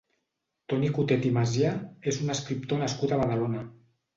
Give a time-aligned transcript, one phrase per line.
[0.73, 1.75] Toni Cotet i Masià
[2.13, 3.67] és un escriptor nascut a Badalona.